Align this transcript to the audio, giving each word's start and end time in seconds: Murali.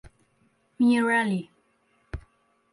Murali. 0.79 1.41